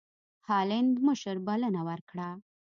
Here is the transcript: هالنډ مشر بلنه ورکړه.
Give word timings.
هالنډ 0.49 0.95
مشر 1.07 1.35
بلنه 1.47 1.81
ورکړه. 1.89 2.29